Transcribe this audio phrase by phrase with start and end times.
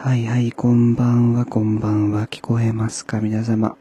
[0.00, 2.28] はいはい、こんばんは、こんばんは。
[2.28, 3.76] 聞こえますか皆様。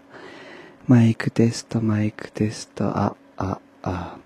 [0.87, 4.17] マイクテスト、マイクテスト、あ、あ、あ。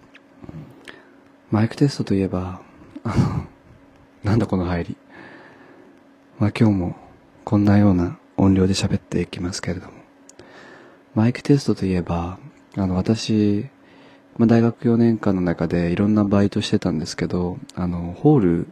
[1.52, 2.62] マイクテストといえば、
[3.04, 3.46] あの、
[4.24, 4.98] なんだこの入り。
[6.40, 6.96] まあ今日も
[7.44, 9.94] こんなような音量で喋っていきますけれども。
[11.14, 12.40] マイクテストといえば、
[12.78, 13.66] あの私、
[14.38, 18.68] まあ、大学4年間の中でいろんなバイトしてたんですけど、あの、ホール、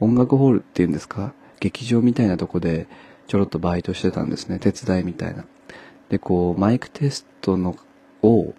[0.00, 1.32] 音楽ホールっていうんですか？
[1.60, 2.86] 劇場みたいなとこで
[3.26, 4.58] ちょろっとバイトしてたんですね。
[4.58, 5.44] 手伝いみたいな。
[6.08, 7.76] で、こう、マイクテストの、
[8.22, 8.54] を、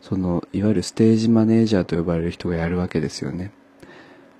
[0.00, 3.52] その、いわゆるステージマネージャーと呼ばれる人がやるわけですよね。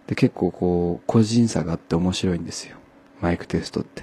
[0.06, 2.76] で、結構こう、個人差があって面白いんですよ。
[3.20, 4.02] マイクテストって。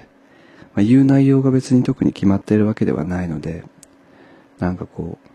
[0.74, 3.64] まあ、言う内容が別に特に決まっているわけではないので、
[4.58, 5.28] なんかこう、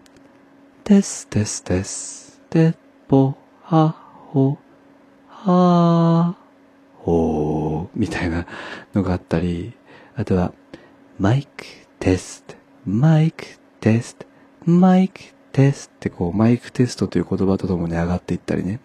[0.84, 2.76] テステステス、テッ
[3.08, 3.96] ポ、ハ、
[4.32, 4.58] ホ、
[5.27, 8.45] ハー、ほー、みたいな
[8.94, 9.73] のがあったり、
[10.16, 10.53] あとは、
[11.17, 11.66] マイク
[11.99, 13.45] テスト、マイク
[13.79, 14.26] テスト、
[14.65, 18.79] マイクテストってこう、マイクテストという言葉とともに上がっていったりね。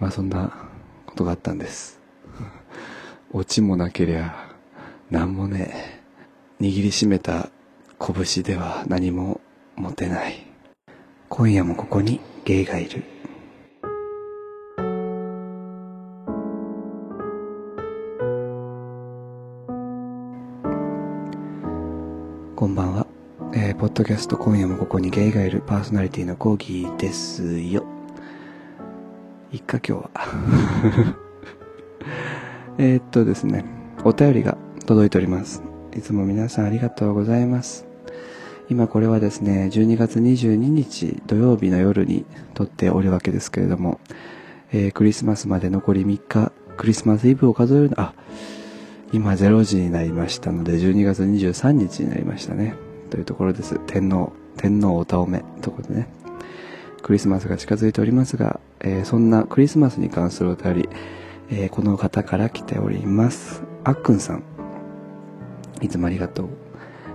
[0.00, 0.52] まあそんな
[1.06, 2.00] ことがあったんです。
[3.32, 4.34] オチもなけりゃ、
[5.10, 6.02] なんもね。
[6.60, 7.50] 握りしめた
[7.98, 9.40] 拳では何も
[9.76, 10.46] 持てない。
[11.28, 13.15] 今夜もここにゲイがいる。
[23.96, 27.86] ドキャスト今夜もここにゲイがいるパーソナリティのコーギーですよ。
[29.50, 30.10] いっか今日は。
[32.76, 33.64] えっとですね、
[34.04, 35.62] お便りが届いております。
[35.96, 37.86] いつも皆さんありがとうございます。
[38.68, 43.98] 今これはですね、12月22日土曜日の夜に撮っておるわけですけれども、
[44.72, 48.12] えークリスマスまで残り3日、クリスマスイブを数える、あ、
[49.14, 52.85] 今0時になりましたので、12月23日になりましたね。
[53.06, 53.78] というところです。
[53.86, 56.08] 天皇、天皇お倒め、というころでね。
[57.02, 60.88] クリスマスが近づいておりますが、えーそんなクリスマスに関するお便り、
[61.50, 63.62] えーこの方から来ております。
[63.84, 64.42] あっくんさん。
[65.80, 66.48] いつもありがとう。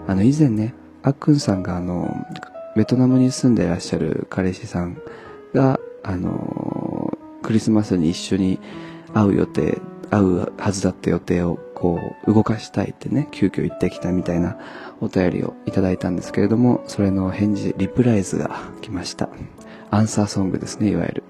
[0.08, 0.74] あの、以前ね、
[1.04, 2.26] あっくんさんがあの、
[2.76, 4.98] ベトナムに住んでいらっしゃる彼氏さん
[5.54, 8.60] が、あの、クリスマスに一緒に
[9.14, 14.58] 会う予定、会うはずだった予定をこう動かしたいってね、急遽言ってきたみたいな
[15.00, 19.30] お便りをいただいたんですけれども、それの返事、リプライズが来ました。
[19.90, 21.24] アンサーソングですね、いわゆる。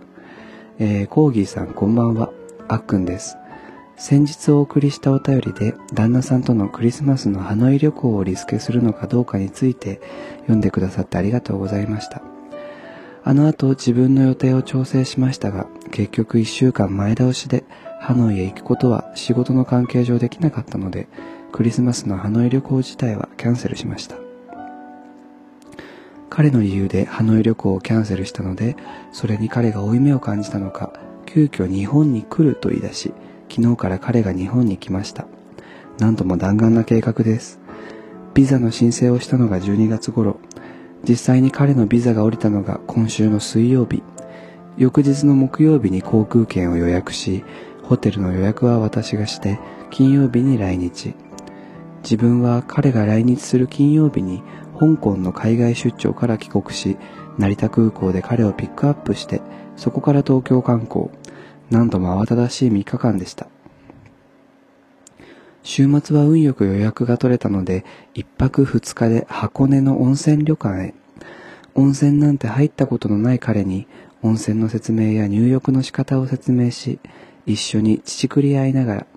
[0.80, 2.32] えー、コーギーさんこんばんは、
[2.68, 3.38] あっくんです。
[3.98, 10.02] 先日お送りしたお便りで、旦那さんとのクリスマスのハノイ旅行をリスケするのかどうかについて
[10.40, 12.24] 読んでくださってありがとうございました。
[13.24, 17.64] あの後自分の予定を調整しましたが、結局一週間前倒しで
[18.02, 21.08] ハノイへ行くことは仕事の関係上できなかったので、
[21.52, 24.16] クリスマスのハノイ旅行自体はキャンセルしました。
[26.28, 28.76] 彼の理由でハノイ旅行をキャンセルしたので、
[29.12, 30.92] それに彼が負い目を感じたのか、
[31.28, 33.14] 急遽日本に来ると言い出し、
[33.52, 35.28] 昨日から彼が日本に来ました。
[36.00, 37.60] なんとも弾丸な計画です。
[38.34, 40.40] ビザの申請をしたのが12月頃、
[41.08, 44.02] 実際に彼のビザが降りたのが今週の水曜日。
[44.78, 47.44] 翌日の木曜日に航空券を予約し、
[47.92, 49.60] ホテルの予約は私がして、
[49.90, 51.14] 金曜日に来日。
[52.04, 54.42] 自分は彼が来日する金曜日に
[54.80, 56.96] 香港の海外出張から帰国し、
[57.38, 59.42] 成田空港で彼をピックアップして、
[59.76, 61.10] そこから東京観光。
[61.70, 63.48] なんとも慌ただしい3日間でした。
[65.62, 70.94] 週末は運よく予約が取れたので、一泊二日で箱根の温泉旅館へ。
[71.76, 73.86] 温泉なんて入ったことのない彼に、
[74.24, 77.02] 温泉の説明や入浴の仕方を説明し、
[77.46, 79.08] 一緒に乳くり合いながら、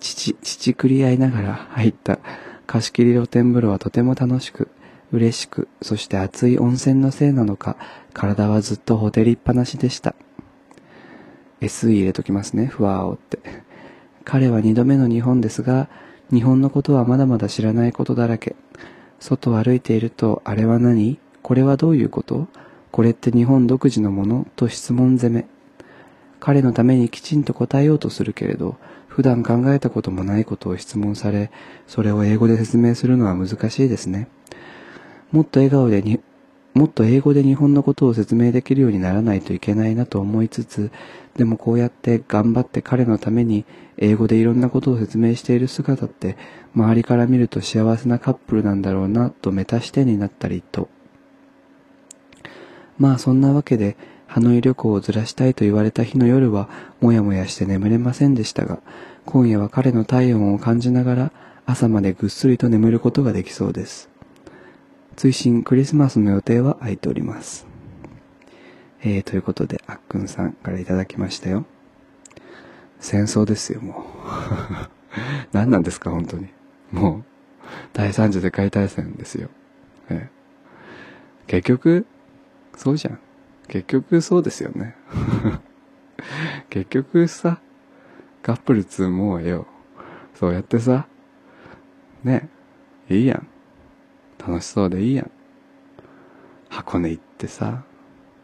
[0.00, 2.18] 乳、乳くり合いながら入った
[2.66, 4.68] 貸し切り露天風呂はとても楽しく、
[5.12, 7.76] 嬉しく、そして熱い温泉のせいなのか、
[8.12, 10.14] 体はずっとほてりっぱなしでした。
[11.60, 13.38] SE 入れときますね、ふわーおって。
[14.24, 15.88] 彼は二度目の日本ですが、
[16.32, 18.56] 日本のことはまだまだ知らないことだらけ。
[19.20, 21.18] 外を歩いていると、あれは何？
[21.42, 22.48] これはどういうこと？
[22.90, 24.46] これって日本独自のもの？
[24.56, 25.46] と質問攻め。
[26.44, 28.76] 彼のためにきちんと答えようとするけれど、
[29.08, 31.50] 普段考えたこともないことを質問され、
[31.86, 34.28] それを英語で説明するのは難しいですね。
[35.32, 36.20] もっと笑顔でに、
[36.74, 40.90] もっと英語で日本のことを説明できるようにならないといけないなと思いつつ、
[41.34, 43.64] でもこうやって頑張って彼のために
[43.96, 46.36] 英語でいろんなことを説明している姿って
[46.74, 50.90] 周りから見ると幸せなカップルなんだろうなとメタ視点になったりと。
[52.98, 53.96] まあそんなわけで
[54.34, 56.68] ハノイ旅行をずらしたいと言われた日の夜は
[57.00, 58.80] もやもやして眠れませんでしたが、
[59.26, 61.32] 今夜は彼の体温を感じながら
[61.66, 64.10] 朝までぐっすりと眠ることができそうです。
[65.14, 67.64] 追伸クリスマスの予定は空いております。
[69.04, 71.64] えー、ということで、あっくんさんからいただきましたよ。
[72.98, 74.04] 戦争ですよ、も
[75.52, 75.54] う。
[75.54, 76.48] 何なんですか、本当に。
[76.90, 77.24] もう、
[77.92, 79.48] 第三次世界大戦ですよ。
[80.10, 80.34] ええ
[81.46, 82.04] 結局、
[82.76, 83.20] そうじゃん。
[83.68, 84.94] 結局そうですよね。
[86.70, 87.60] 結局さ、
[88.42, 89.66] カップルつうもんはよ、
[90.34, 91.06] そうやってさ、
[92.22, 92.48] ね、
[93.08, 93.46] いいやん。
[94.38, 95.30] 楽しそうでいいやん。
[96.68, 97.84] 箱根行ってさ、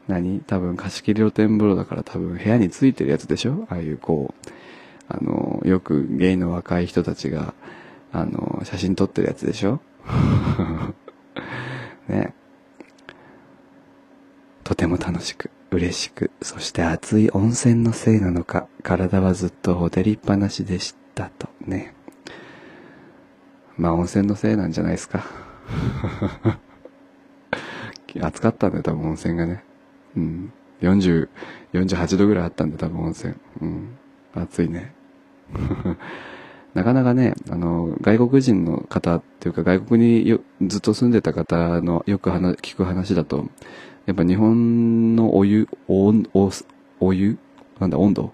[0.08, 0.40] 何？
[0.40, 3.66] 多分貸し切り露天風呂だから多分部屋についてるやつでしょ？
[3.70, 4.50] ああいうこう、
[5.08, 7.55] あの、よくゲイの若い人たちが、
[8.12, 9.81] あの、写真撮ってるやつでしょ
[12.08, 12.34] ね。
[14.70, 21.93] とても楽しく、嬉しく、そして熱い温泉のせいなのか、体はずっとほてりっぱなしでしたとね。
[23.76, 25.25] まあ温泉のせいなんじゃないですか。
[28.22, 29.64] 暑かったんだよ、多分温泉がね。
[30.17, 30.52] うん。
[30.82, 31.28] 40、
[31.73, 33.34] 48度ぐらいあったんで、多分温泉。
[33.62, 33.99] うん。
[34.37, 34.94] 暑いね。
[36.75, 43.49] なかなかね、あの、外国人の方っていうか外国にずっと住んでた方のよく聞く話だと、
[44.06, 46.50] やっぱ日本のお湯、おお
[47.00, 47.38] お湯？
[47.79, 48.32] なんだ、温度？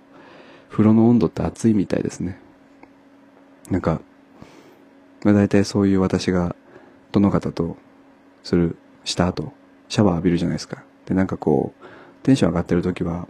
[0.70, 2.38] 風呂の温度って暑いみたいですね。
[3.70, 4.00] なんか、
[5.24, 6.54] まあ、大体そういう私が
[7.12, 7.76] 殿方と
[8.42, 9.52] する、した後、
[9.88, 10.84] シャワー浴びるじゃないですか。
[11.06, 11.86] で、なんかこう、
[12.22, 13.28] テンション上がってる時は、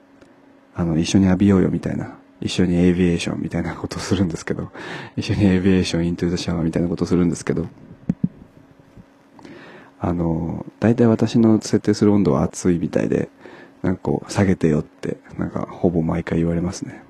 [0.74, 4.70] あの、一緒に浴びようよみたいな、一緒にエイビエーションみたいなことするんですけど、
[5.16, 7.66] 一緒に invitation into the shower みたいなことするんですけど、
[10.06, 13.28] あの、大体私の設定する温度は暑いみたいで、
[13.82, 17.02] なんかこう、下げてよって、なんかほぼ毎回言われますね。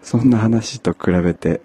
[0.00, 1.60] そんな話と比べて、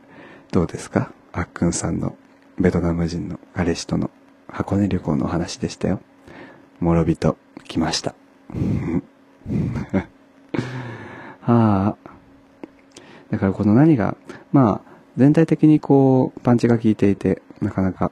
[0.51, 1.11] どうですか？
[1.33, 2.15] あっくんさんの
[2.57, 4.09] ベトナム人の彼氏との
[4.47, 5.99] 箱根旅行のお話でしたよ。
[6.79, 8.15] 諸人来ました。
[11.41, 11.95] はあ。
[13.29, 14.17] だからこの何が、
[14.51, 18.11] まあ、全体的にこう、パンチが効いていて、なかなか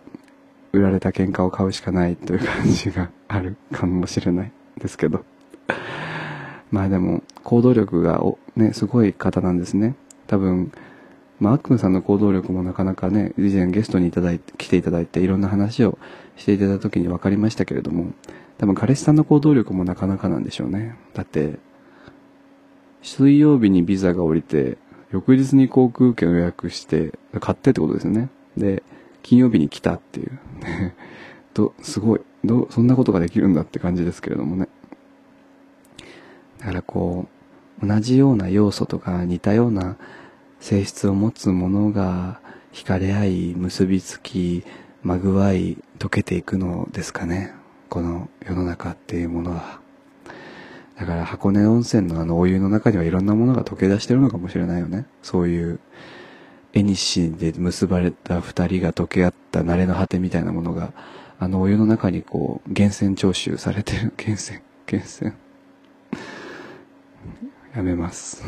[0.74, 5.24] 売られた喧嘩を買うしかないという感じがあるかもしれないですけど。
[6.72, 9.96] まあでも、行動力がお、ね、すごい方なんですね。
[10.25, 10.72] 多分、
[11.40, 16.00] まあ、あっくんさんの行動力もなかなかね、以前ゲストにいただいて、来ていただいていろんな話を
[16.38, 18.08] していただいた時に分かりましたけれども、
[18.58, 20.96] 多分彼氏さんの行動力もなかなかなんでしょうね。
[21.14, 21.60] だって、
[23.04, 24.78] 水曜日にビザが降りて、
[25.12, 28.30] 翌日に航空券を予約して、買ってってことですよね。
[28.58, 28.81] で、
[29.24, 30.40] 金曜日に来たっていう。
[31.56, 32.22] ど、すごい。
[32.44, 34.68] ど、そんなことができるんだって感じですけれどもね。
[36.60, 37.28] だからこ
[37.81, 39.98] う、同じような要素とか似たような
[40.60, 42.40] 性質を持つものが
[42.72, 44.64] 惹かれ合い、結びつき、
[45.04, 47.54] まぐわい、溶けていくのですかね。
[47.90, 49.80] この世の中っていうものは。
[50.98, 55.06] だから箱根温泉のあのお湯の中にはいろんなものが溶け出してるのかもしれないよね。
[55.22, 55.80] そういう、
[56.74, 60.92] 絵にしで結ばれた二人が溶け合った慣れの果てみたいなものが、
[61.40, 64.14] あのお湯の中にこう、源泉徴収されてる。
[64.18, 65.34] 源泉、源泉。
[67.75, 68.44] やめます。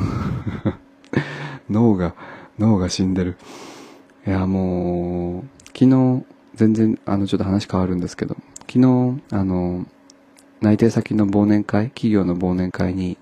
[1.70, 2.16] 脳が、
[2.58, 3.38] 脳が死んでる。
[4.26, 6.26] いや、もう、昨日、
[6.56, 9.86] 全然、あの、ちょっと話変わるんですけど、昨日、あの、
[10.62, 13.18] 内定先の忘年会、企業の忘年会に、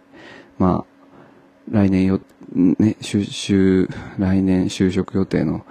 [0.57, 0.93] まあ、
[1.71, 2.21] 来年よ、
[2.53, 5.65] ね、就、就、来年就職予定の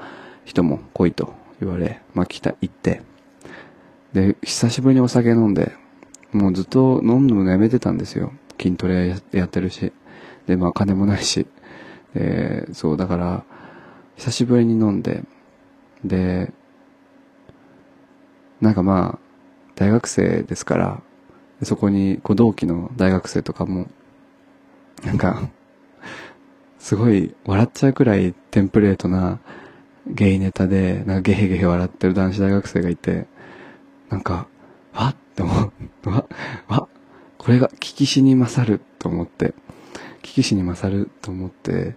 [0.45, 3.03] 人も来いと言われ、まあ来た、行って、
[4.13, 5.73] で、久しぶりにお酒飲んで、
[6.33, 8.33] もうずっと飲むのやめてたんですよ。
[8.61, 9.93] 筋トレやってるし。
[10.47, 11.47] で、まあ金もないし。
[12.15, 13.45] で、そう、だから、
[14.17, 15.23] 久しぶりに飲んで、
[16.05, 16.53] で、
[18.61, 21.03] なんかまあ、大学生ですから、
[21.63, 23.87] そこに、こう同期の大学生とかも、
[25.05, 25.49] なんか、
[26.83, 29.39] すごい笑っちゃうくらいテンプレートな
[30.09, 33.29] ゲイネタで、なんかゲヘゲヘ笑ってる男子大学生がいて、
[34.11, 34.49] なんか、
[34.93, 35.73] わって思
[36.05, 36.27] う、わ、
[36.67, 36.89] わ、
[37.39, 39.55] これが聞きしに勝ると思って、
[40.23, 41.95] 聞きしに勝ると思って、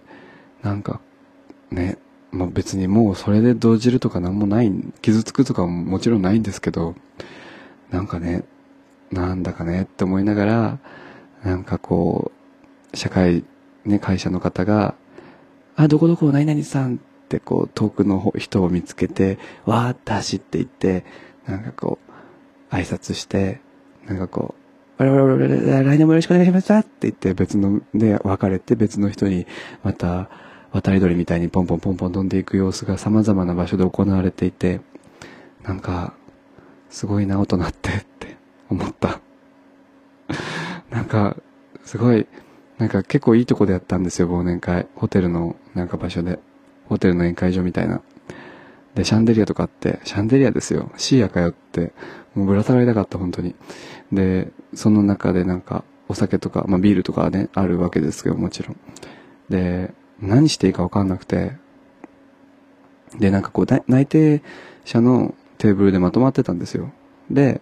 [0.62, 1.00] なんか、
[1.72, 1.98] ね、
[2.30, 6.94] まあ別にもうそれで動じるとかなんもない、傷つくとかももちろんないんですけど、
[7.90, 8.44] なんかね、
[9.10, 10.78] なんだかねって思いながら、
[11.42, 12.30] なんかこ
[12.94, 13.42] う、社会、
[13.86, 14.94] ね、会社の方が、
[15.76, 21.04] あ、どこどこ何々さんってこう、遠くの人を見つけて、わーって走っていって、
[21.46, 21.98] なんかこ
[22.70, 23.60] う、挨拶して、
[24.06, 24.66] なんかこう、
[25.02, 29.46] 我々来年もよろしくお願いしますって言って別ので別れて別の人に
[29.82, 30.30] また
[30.72, 34.80] 渡り鳥みたいにポンポンポンポン飛んでいく様子が様々な場所で行われていて、
[35.62, 36.14] なんか、
[36.90, 38.36] すごいな、大人ってって
[38.68, 39.20] 思った。
[40.90, 41.36] なんか、
[41.84, 42.26] すごい、
[42.78, 44.86] なんか結構いいとこでやったんですよ、忘年会。
[44.94, 46.38] ホテルのなんか場所で。
[46.88, 48.00] ホテルの宴会場みたいな。
[48.94, 50.90] で、シャンデリアとかあって、シャンデリアですよ。
[50.96, 51.92] シーアかよって、
[52.34, 53.54] もうぶら下がりたかった、本当に。
[54.12, 58.76] で、その中でなんか、お酒とか、まあビールとかね、あるわけですけど、もちろん。
[59.48, 61.52] で、何していいかわかんなくて、
[63.18, 64.42] で、なんかこう、内定
[64.84, 66.92] 者のテーブルでまとまってたんですよ。
[67.30, 67.60] で、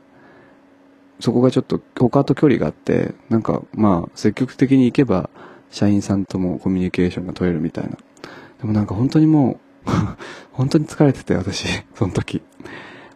[1.24, 5.30] そこがちょっと他と距離があって、なんかまあ積極的に行けば
[5.70, 7.92] 社員さんともコミュニケーションが取れるみたいな。
[7.92, 7.96] で
[8.64, 9.90] もなんか本当にもう
[10.52, 12.42] 本当に疲れてて私、その時。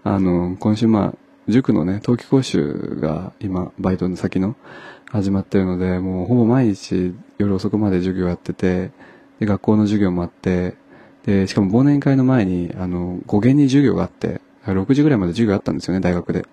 [0.04, 1.14] あの、今週まあ、
[1.48, 4.56] 塾のね、冬季講習が今、バイトの先の
[5.10, 8.90] 始まってるので、もうほぼ毎日夜遅くまで授業やってて、
[9.38, 10.76] で、学校の授業もあって、
[11.26, 16.46] で、しかも忘年会の前に、あの、語源に授業があって、6時ぐらいまで授業あったんですよね、大学で。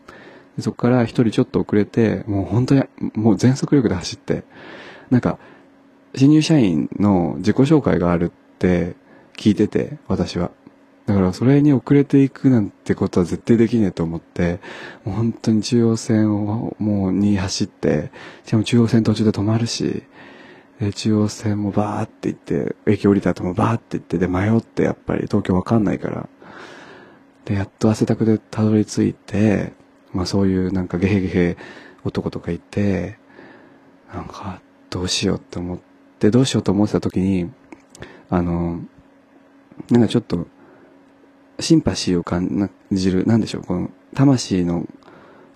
[0.59, 2.83] そこから一人ちょっと遅れて、もう本当に、
[3.13, 4.43] もう全速力で走って、
[5.09, 5.37] なんか、
[6.15, 8.95] 新入社員の自己紹介があるって
[9.35, 10.51] 聞いてて、私は。
[11.05, 14.59] だからそれに遅れていくなんてことは絶対できねえと思って、
[15.03, 18.11] もう本当に中央線をもうに走って、
[18.43, 20.03] しかも中央線途中で止まるし、
[20.79, 26.27] で、中央線もバーって行って、駅降りた後もバーって行って、で、迷ってやっぱり東京わかんないから。
[27.45, 29.73] で、やっと汗だくでたどり着いて、
[30.15, 31.57] まあそういうなんかゲヘゲヘ
[32.05, 33.17] 男とかいて、
[34.13, 35.79] なんかどうしようって思っ
[36.19, 37.51] て、どうしようと思ってた時に、
[38.29, 38.79] あの、
[39.91, 40.47] なんかちょっと、
[41.59, 44.87] シンパシーを感じる、なんでしょう、この魂の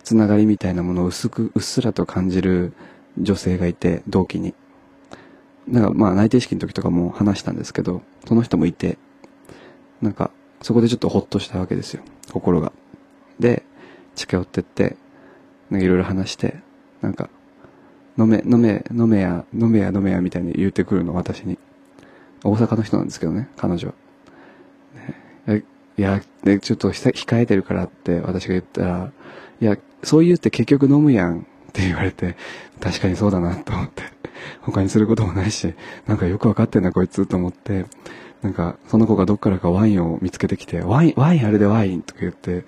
[0.04, 2.74] つながりみたいなものを薄く、うっすらと感じる
[3.18, 4.54] 女性がいて、同期に。
[5.68, 8.98] なんかまあ内定式の時とかも話したんですけど、その人もいて、
[10.02, 12.02] なんかそこでちょっとほっとしたわけですよ、
[12.34, 12.74] 心が。
[13.40, 13.64] で、
[14.16, 14.98] 近寄ってって、
[15.70, 16.60] なんかいろいろ話して、
[17.02, 17.30] なんか、
[18.18, 21.58] 飲め、飲め、飲めや、飲めや飲めやみたいに言ってくるの、私に。
[22.44, 23.94] 大阪の人なんですけどね、彼女は。
[25.48, 25.64] ね、
[25.98, 29.12] いや、ね、ちょっと控えてるからって私が言ったら、
[29.62, 31.42] いや、そう言って結局飲むやんっ
[31.74, 32.36] て言われて、
[32.80, 34.04] 確かにそうだなと思って。
[34.62, 35.74] 他にすることもないし、
[36.08, 37.86] なんかよくわかってんなこいつと思って、
[38.42, 42.64] なんかその子がどっからかワインを見つけてきて、ワイン、ワインあれでワインとか言って、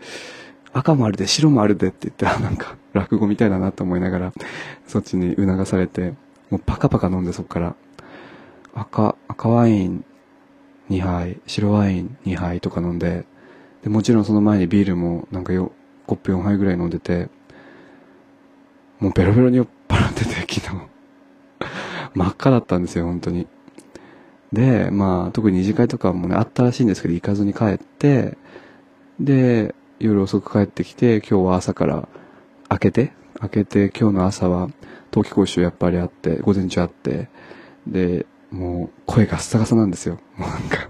[0.73, 4.33] 赤もあるで白もあるでって言って、あ、なんか落語みたいだなと思いながら、
[4.87, 6.13] そっちに促されて、
[6.49, 7.75] もうパカパカ飲んでそっから、
[8.73, 10.05] 赤、赤ワイン
[10.89, 13.25] 2杯、白ワイン2杯とか飲んで、
[13.83, 15.71] で、もちろんその前にビールもなんかよ、
[16.05, 17.29] コップ4杯ぐらい飲んでて、
[18.99, 20.91] もうベロベロに酔っ払ってて、 昨日。
[22.13, 23.47] 真っ赤だったんですよ、本当に。
[24.51, 28.37] で、まあ、特に二次会とかもね、あったらしいんですけど、行かずに帰って、
[29.19, 32.07] で、夜遅く帰ってきて、今日は朝から
[32.69, 34.69] 開けて、開けて、今日の朝は、
[35.11, 37.29] 冬季講習やっぱりあって、午前中あって、
[37.87, 40.19] で、もう声ガッサガサなんですよ。
[40.35, 40.89] もうなんか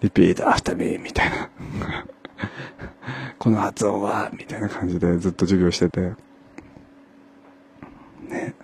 [0.00, 1.48] repeat after me みたいな
[3.38, 6.12] この発音はみたいな感じでずっと授業してて。
[8.28, 8.54] ね。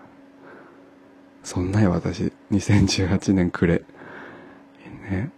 [1.42, 2.32] そんなよ私。
[2.50, 3.84] 2018年暮れ。
[5.10, 5.30] ね。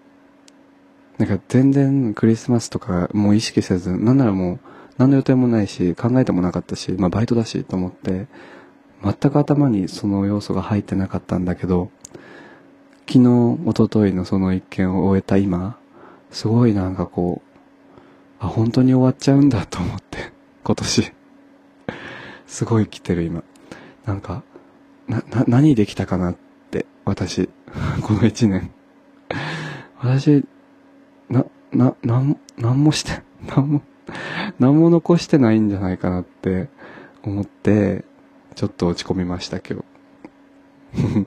[1.18, 4.58] なんか全然クリスマスとかもう意識せず、なんならもう
[4.99, 8.26] 何の予定もないし、考えてもなかったし、まあバイトだしと思って、
[9.02, 11.90] 全く頭にその要素が入ってなかったんだけど、
[13.08, 15.78] 昨日、一昨日のその一件を終えた今、
[16.30, 20.32] すごいなんかこう、あ、本当に終わっちゃうんだと思って、
[20.64, 21.12] 今年。
[22.46, 23.42] すごい来てる今。
[24.04, 24.42] なんか、
[25.08, 26.37] な、な、何できたかなっ
[26.70, 27.49] て、私、
[28.02, 28.70] この一年。
[29.99, 30.44] 私、
[31.28, 33.23] な、な、なん、なんもして、
[33.54, 33.83] なんも、
[34.59, 36.68] なんも残してないんじゃないかなって
[37.23, 38.04] 思って、
[38.54, 39.83] ちょっと落ち込みました、今
[40.95, 41.26] 日。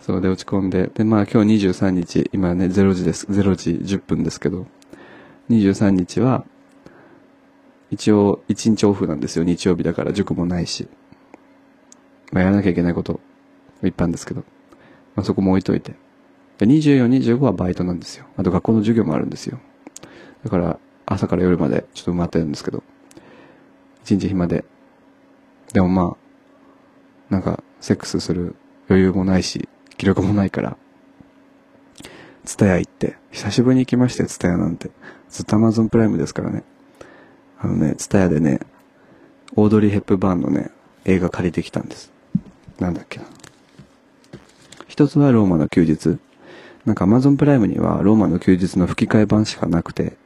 [0.00, 0.90] そうで落ち込んで。
[0.92, 3.26] で、まあ今日23日、今ね、0時です。
[3.30, 4.66] 0時10分ですけど、
[5.48, 6.44] 23日は、
[7.90, 9.44] 一応1日オフなんですよ。
[9.44, 10.88] 日曜日だから塾もないし。
[12.32, 13.20] まあやらなきゃいけないこと
[13.82, 14.42] いっぱいあるんですけど。
[15.14, 15.94] まあそこも置いといて。
[16.58, 18.26] 24、25はバイトなんですよ。
[18.36, 19.58] あと学校の授業もあるんですよ。
[20.44, 22.82] だから、朝から夜までちょっと埋まってるんですけど、
[24.04, 24.64] 一日暇で。
[25.72, 26.16] でもま
[27.30, 28.54] あ、なんか、セックスする
[28.88, 30.76] 余裕もないし、気力もないから、
[32.44, 34.90] ツタヤ行って、久しぶりに行きましたよ、ツタヤなんて。
[35.30, 36.62] ずっとアマゾンプライムですからね。
[37.58, 38.60] あのね、ツタヤでね、
[39.56, 40.70] オードリー・ヘップバーンのね、
[41.04, 42.12] 映画借りてきたんです。
[42.78, 43.26] なんだっけな。
[44.86, 46.18] 一つはローマの休日。
[46.86, 50.16] なんか Amazon プライムにはローマの休日の吹き替え版しかなくて、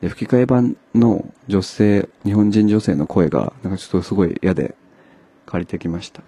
[0.00, 4.74] で、吹き替え版の女性、日本人女性の声が、なんかちょっとすごい嫌で
[5.46, 6.22] 借りてきました。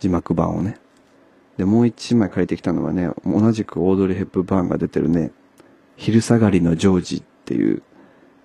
[0.00, 0.78] 字幕版をね。
[1.56, 5.32] で、もう一枚借りてきたのはね、同じくオードリー・ヘップバーンが出てるね、
[5.96, 7.82] 昼下がりのジョージっていう、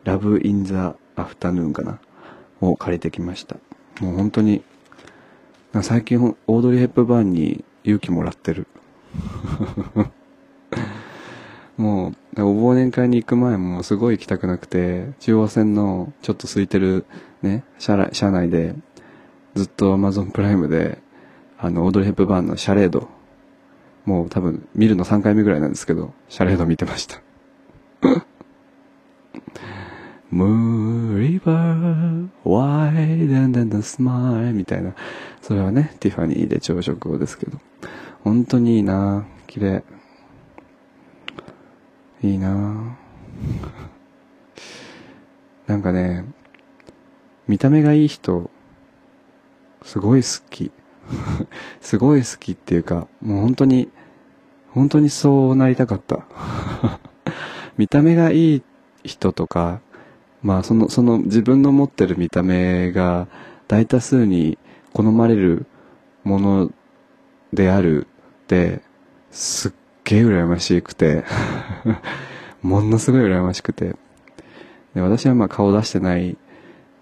[0.03, 1.99] ラブ・イン・ザ・アフタヌーンかな
[2.61, 3.55] を借りてきました。
[4.01, 4.63] もう本当に、
[5.81, 8.67] 最近オードリー・ヘップバーンに勇気もらってる。
[11.77, 17.05] もう、お忘年会に行く前もすごい行きたくなくて、中央線のちょっと空いてる
[17.41, 18.75] ね、車車内で、
[19.55, 20.99] ずっと Amazon プライムで、
[21.57, 23.09] あの、オードリー・ヘップバーンのシャレード、
[24.05, 27.21] もう多分見るの3回目ぐらいなんですけど、シャレード見てました。
[30.31, 34.93] Moon River, wide and the smile みたいな。
[35.41, 37.59] それはね、ティファニーで朝食後ですけど。
[38.27, 39.83] 本当にいいな綺麗。
[42.21, 42.97] いいな
[45.65, 46.25] なんかね、
[47.47, 48.51] 見た目がいい人、
[49.81, 50.73] すごい好き。
[51.79, 53.89] すごい好きっていうか、もう本当に、
[54.71, 56.25] 本当にそうなりたかった。
[57.77, 58.63] 見た目がいい
[59.05, 59.79] 人とか、
[60.41, 63.29] まあその、その自分の持ってる見た目が
[63.69, 64.57] 大多数に
[64.91, 65.65] 好まれる
[66.25, 66.73] もの
[67.53, 68.05] である、
[69.31, 69.71] すっ
[70.03, 71.23] げえ羨ましくて
[72.61, 73.95] ものすごい羨ましくて。
[74.97, 76.37] で私はまあ顔出してない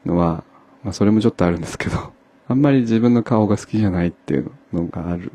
[0.06, 0.44] のは、
[0.84, 2.12] まあそれもちょっとあるんですけど、
[2.50, 5.32] あんまり自分の顔が好きじゃないっていうのがある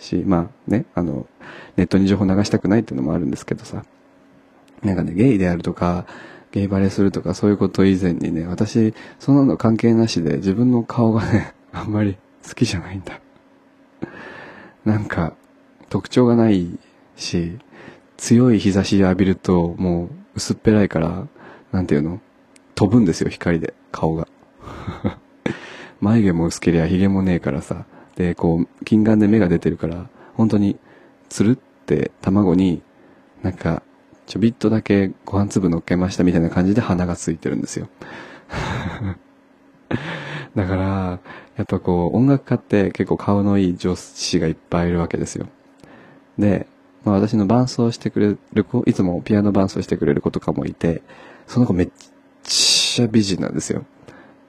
[0.00, 1.26] し、まあね、あの、
[1.76, 3.84] ネットに情報流したくないっていうのもあるんですけどさ、
[4.82, 6.04] なんかね、ゲイであるとか、
[6.50, 13.20] ゲイバレするとかそういうこと以前にね、私、そんなの関係なしで自分の顔がね、あんまり好きじゃないんだ。
[14.84, 15.34] なんか、
[15.88, 16.78] 特徴がない
[17.16, 17.58] し、
[18.16, 21.26] 強い日差し浴びるともう薄っぺらいから、
[21.72, 22.20] なんていうの？
[22.74, 24.28] 飛ぶんですよ、光で、顔が。
[26.00, 27.84] 眉毛も薄けりゃ髭もねえからさ。
[28.16, 30.76] で、こう、金眼で目が出てるから、本当に、
[31.28, 32.82] つるって卵に、
[33.42, 33.82] なんか、
[34.26, 37.88] ちょびっとだけご飯粒乗っけましたみたいな感じで鼻がついてるんですよ。
[40.54, 40.84] だから、
[41.56, 45.46] やっぱこう、音楽家って結構顔のいい女子がいっぱいいるわけですよ。
[46.38, 46.66] で、
[47.04, 51.02] まあ私の伴奏してくれる子、いつもピアノ伴奏してくれる子とかもいて、
[51.46, 51.88] その子めっ
[52.42, 53.84] ちゃ美人なんですよ。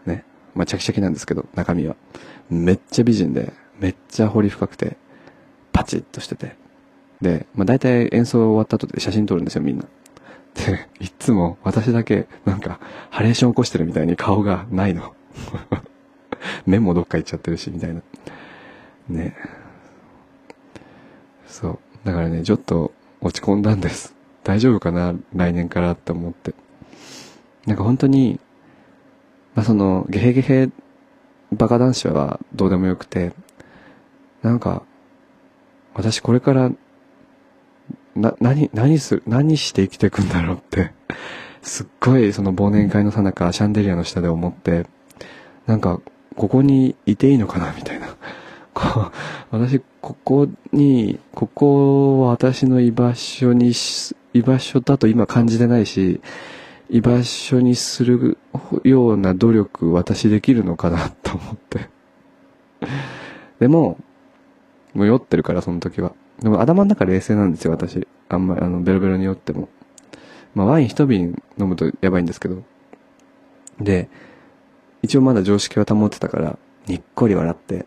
[0.05, 0.23] ね。
[0.53, 1.95] まあチャキチャキなんですけど、中身は。
[2.49, 4.97] めっちゃ美人で、めっちゃ彫り深くて、
[5.73, 6.55] パチッとしてて。
[7.21, 9.85] で、まあ大体演奏終わった後で写真撮るんですよ、みんな。
[10.53, 15.13] で、いつも私だけなんかハレーション起こしてるみたいに顔がないの。
[16.65, 18.01] 目もどっか行っちゃってるし、みたいな。
[19.09, 19.35] ね。
[21.47, 21.79] そう。
[22.03, 24.15] だからね、ちょっと落ち込んだんです。
[24.43, 26.53] 大丈夫かな来年からって思って。
[27.65, 28.39] なんか本当に、
[29.55, 30.69] まあその、ゲヘゲヘ
[31.51, 33.33] バカ男子はどうでもよくて、
[34.41, 34.83] なんか、
[35.93, 36.71] 私これから
[38.15, 40.91] な、何、何する、何して生きていくんだろうって、
[41.61, 44.87] すっごいその忘年会のさなかシャンデリアの下で思って、
[45.65, 45.99] なんか、
[46.35, 48.07] ここにいていいのかなみたいな。
[48.73, 49.11] こう、
[49.51, 53.71] 私、ここに、ここは私の居場所に
[54.33, 56.19] 居場所だと今感じてないし、
[56.89, 58.37] 居場所にする
[58.83, 61.89] ような努力私できるのかなと思って。
[63.59, 63.97] でも、
[64.93, 66.13] もう酔ってるからその時は。
[66.41, 68.07] でも頭の中冷静なんですよ、私。
[68.27, 69.69] あんまり、あの、ベロベロに酔っても。
[70.53, 72.63] まあ、ワイン一瓶飲むとやばいんですけど。
[73.79, 74.09] で、
[75.05, 77.85] 一応まだ常識は保ってたから、にっこり笑って。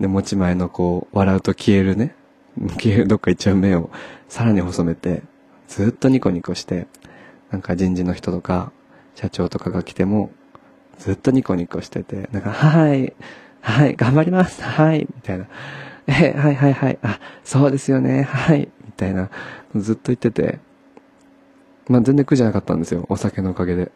[0.00, 2.14] で、持ち前のこう、笑うと消えるね。
[2.76, 3.90] 消える、どっか行っちゃう目を、
[4.28, 5.22] さらに細めて、
[5.68, 6.86] ずっとニコニコして、
[7.50, 8.72] なんか人事の人とか、
[9.14, 10.30] 社長とかが来ても、
[10.98, 13.14] ずっとニコニコしてて、なんか、はい、
[13.60, 15.46] はい、頑張ります、はい、みたいな。
[16.08, 16.98] え、はいはいはい。
[17.02, 18.22] あ、そうですよね。
[18.22, 18.68] はい。
[18.84, 19.28] みたいな。
[19.76, 20.58] ずっと言ってて。
[21.86, 23.04] まあ全然苦じゃなかったんですよ。
[23.10, 23.92] お酒のおかげで。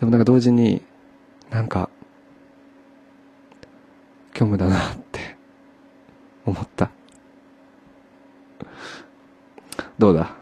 [0.00, 0.82] でもなんか同時に、
[1.50, 1.88] なんか、
[4.34, 5.36] 虚無だなって
[6.44, 6.90] 思った。
[9.98, 10.34] どうだ？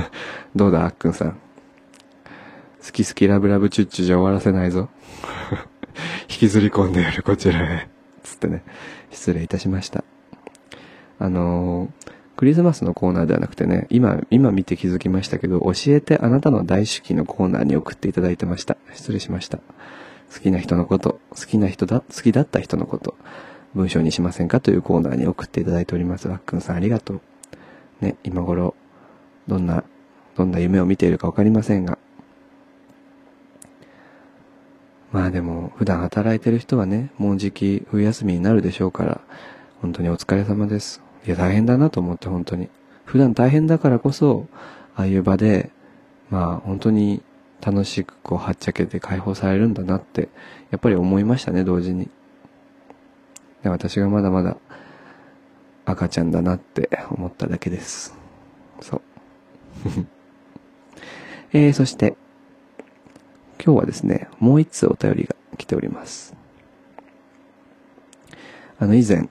[0.56, 1.32] どうだあっくんさん？
[1.32, 4.88] 好き好きラブラブチュッチュじゃ終わらせないぞ。
[6.28, 7.88] 引きずり込んでやるこちらへ。
[8.22, 8.62] つってね。
[9.10, 10.02] 失礼いたしました。
[11.18, 18.76] あのー、クリスマスのコーナーではなくてね、今、今見て気づきましたけど、教えてあなたの大手記のコーナーに送っていただいてました。
[18.92, 19.58] 失礼しました。
[19.58, 23.14] 好きな人のこと、好きな人だ、好きだった人のこと、
[23.76, 26.26] 文章にしませんかというコーナーに送っていただいております。
[26.26, 27.20] わっくんさんありがとう。
[28.00, 28.74] ね、今頃、
[29.46, 29.84] どんな、
[30.34, 31.96] どんな夢を見ているかわかりませんが。
[35.12, 39.20] まあでも、普段働いてる人はね、もうじき冬休みになるでしょうから、
[39.80, 41.11] 本当にお疲れ様です。
[41.26, 42.68] いや、大変だなと思って、本当に。
[43.04, 44.46] 普段大変だからこそ、
[44.96, 45.70] ああいう場で、
[46.30, 47.22] まあ本当に
[47.60, 50.28] 楽しくこう、はっちゃけて解放されるんだなって、
[50.70, 52.08] やっぱり思いましたね、同時に。
[53.62, 54.56] で私がまだまだ
[55.84, 58.14] 赤ちゃんだなって思っただけです。
[58.80, 59.02] そう。
[61.52, 62.16] えー、そして、
[63.64, 66.34] 今日はですね、もう一つお便りが来ております。
[68.78, 69.28] あの、以前、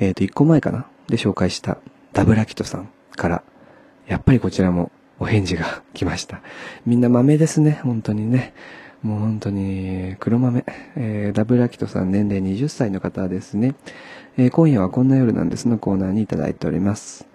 [0.00, 1.78] えっ、ー、と、一個前かなで紹介した
[2.12, 3.42] ダブラキトさんから、
[4.06, 6.40] やっぱりこちらもお返事が 来ました。
[6.86, 8.52] みんな豆ですね、本当にね。
[9.02, 10.64] もう本当に黒豆。
[10.96, 13.74] えー、ダブラキトさん年齢20歳の方ですね。
[14.36, 17.26] えー、今夜はこんな夜なんですのコーナーにいただいております。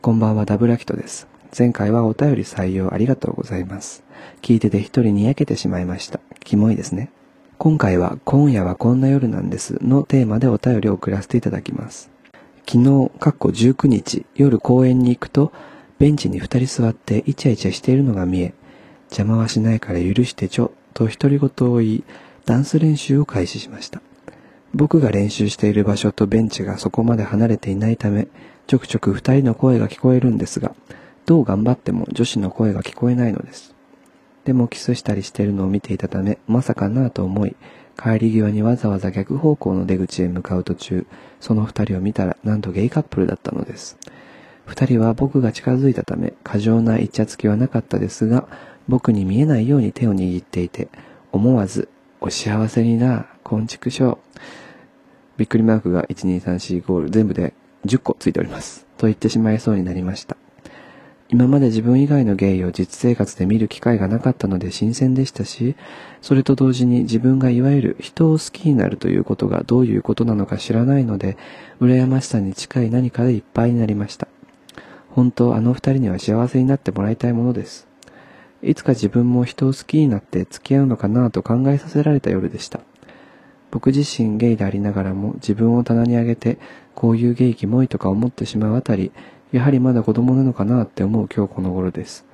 [0.00, 1.26] こんばんはダブラキトです。
[1.56, 4.04] 前回はお便り採用ありがとうございます。
[4.40, 6.20] 聞いてて一人にやけてしまいました。
[6.44, 7.10] キモいですね。
[7.58, 12.19] 今回は今夜はこんな夜なんですのテーマでお便りを送らせていただきます。
[12.72, 15.50] 昨日、かっこ19日、夜公園に行くと、
[15.98, 18.54] ベンチに二人座ってイチャイチャしているのが見え、
[19.10, 22.04] 邪魔はしないから許してちょ、と独り言を言い、
[22.46, 24.00] ダンス練習を開始しました。
[24.72, 28.28] 僕が練習している場所とベンチがそこまで離れていないため、
[28.68, 30.72] ちょくちょく二人の声が聞こえるんですが、
[31.26, 33.74] どう頑張っても女子の声が聞こえないのです。
[34.44, 37.56] でもキスしたりしているのを見ていたため、まさかなぁと思い、
[38.02, 41.06] 帰り際にわざわざ逆方向の出口へ向かう途中、
[41.38, 43.98] その二人を見たら、なんとゲイカップルだったのです。
[44.64, 48.48] 二人は僕が近づいたため、過剰なイチャつきはなかったですが、
[48.88, 50.88] 僕に見えないように手を握っていて、
[51.30, 51.88] 思わず、
[52.20, 54.18] お幸せにな、昆虫症。
[55.36, 57.52] びっくりマークが12345ゴール全部で
[57.84, 58.86] 10個ついております。
[58.96, 60.36] と言ってしまいそうになりました。
[61.32, 65.76] 今まで自分以外のゲイを実生活で見る機会がなかったので新鮮でしたし、
[66.20, 71.36] それと同時に自分がいわゆる人を好きになるということがどういうことなのか知らないので、
[71.80, 74.26] 羨ましさに近い何かでいっぱいになりました。
[75.10, 77.86] 本当あの二人には幸せになってもらいたいものです。
[78.60, 82.80] いつか自分も人を好きになって付き合うのかなと考えさせられた夜でした。
[83.70, 86.58] 僕自身ゲイでありながらも自分を棚に上げて
[86.96, 89.12] こういうゲイキモいとか思ってしまうあたり、
[89.52, 92.24] やはりまだ子供なのかなって思う今日この頃です。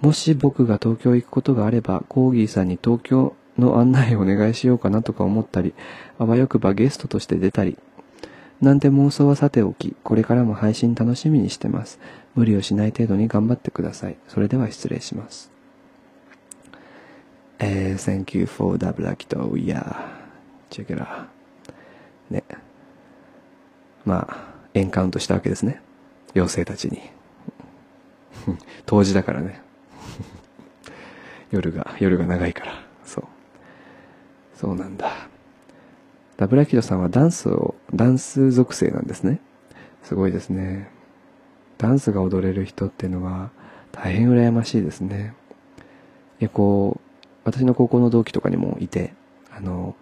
[0.00, 5.74] もし僕が東京行くことがあれば、コーギーさんに東京の案内をお願いしようかなとか思ったり、
[6.18, 7.78] あわよくばゲストとして出たり、
[8.60, 11.98] なんて妄想はさておき、これからも配信楽しみにしてます。
[12.34, 14.16] 無理をしない程度に頑張ってください。
[14.28, 15.50] それでは失礼します。
[17.58, 19.52] えー、thank you for the black door.
[19.52, 20.22] Yeah.
[20.70, 21.26] check it out.
[22.30, 22.42] ね。
[24.04, 25.80] まあ、エンカウントしたわけですね。
[26.34, 27.00] 妖精たちに。
[28.86, 29.60] 当時だからね。
[31.50, 32.72] 夜が、夜が長いから。
[33.04, 33.24] そう。
[34.54, 35.10] そうなんだ。
[36.36, 39.40] ダブラキドさんはダンスを、ダンス属性なんですね。
[40.02, 40.90] すごいですね。
[41.78, 43.50] ダンスが踊れる人っていうのは
[43.90, 45.34] 大変羨ましいですね。
[46.40, 49.14] いや、こう、私の高校の同期とかにもいて、
[49.50, 49.94] あの、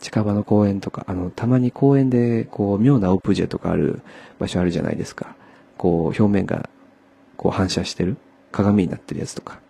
[0.00, 4.02] 近場の公園とか、あの、たまに公園で、こう、妙なオブジェとかある
[4.38, 5.34] 場所あるじゃないですか。
[5.80, 6.68] こう、表面が、
[7.38, 8.18] こう、反射してる
[8.52, 9.60] 鏡になってるやつとか。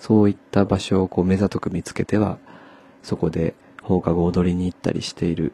[0.00, 2.38] そういった場所をこう、目ざとく見つけては、
[3.04, 5.52] そこで放課後踊りに行ったりしている